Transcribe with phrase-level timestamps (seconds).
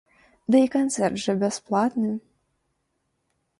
[0.55, 2.11] Ды і канцэрт жа бясплатны.